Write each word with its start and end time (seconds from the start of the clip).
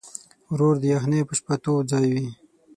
ورور 0.51 0.75
د 0.79 0.83
یخنۍ 0.93 1.21
په 1.27 1.33
شپه 1.39 1.55
تود 1.63 1.83
ځای 1.91 2.05
وي. 2.13 2.27